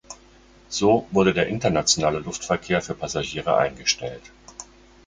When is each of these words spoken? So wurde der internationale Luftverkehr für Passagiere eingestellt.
So 0.67 1.05
wurde 1.11 1.31
der 1.31 1.45
internationale 1.45 2.17
Luftverkehr 2.17 2.81
für 2.81 2.95
Passagiere 2.95 3.55
eingestellt. 3.57 4.31